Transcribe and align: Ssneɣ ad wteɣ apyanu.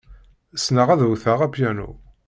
Ssneɣ 0.55 0.87
ad 0.89 1.01
wteɣ 1.09 1.39
apyanu. 1.45 1.91